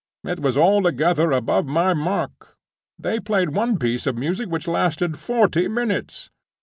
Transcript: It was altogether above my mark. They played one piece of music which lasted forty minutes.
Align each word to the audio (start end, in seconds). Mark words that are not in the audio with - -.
It 0.23 0.39
was 0.39 0.57
altogether 0.57 1.31
above 1.31 1.67
my 1.67 1.93
mark. 1.93 2.57
They 2.97 3.19
played 3.19 3.51
one 3.51 3.77
piece 3.77 4.07
of 4.07 4.17
music 4.17 4.49
which 4.49 4.67
lasted 4.67 5.19
forty 5.19 5.67
minutes. 5.67 6.31